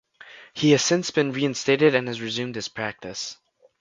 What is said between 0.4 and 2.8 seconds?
He has since been reinstated and has resumed his